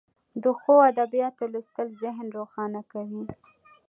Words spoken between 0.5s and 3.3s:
ښو ادبیاتو لوستل ذهن روښانه کوي.